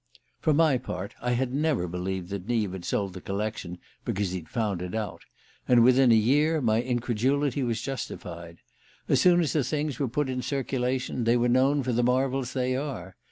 [0.39, 4.49] For my part, I had never believed that Neave had sold the collection because he'd
[4.49, 5.21] "found it out";
[5.67, 8.61] and within a year my incredulity was justified.
[9.07, 12.53] As soon as the things were put in circulation they were known for the marvels
[12.53, 13.15] they are.